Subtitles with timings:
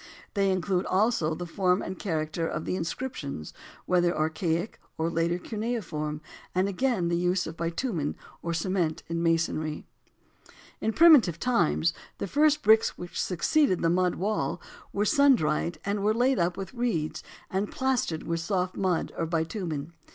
[0.33, 3.53] They include also the form and character of the inscriptions,
[3.85, 6.21] whether archaic or later cuneiform,
[6.55, 9.85] and again the use of bitumen or cement in masonry.
[10.79, 14.59] In primitive times the first bricks which succeeded the mud wall
[14.91, 17.21] were sun dried and were laid up with reeds
[17.51, 19.93] and plastered with soft mud or bitumen.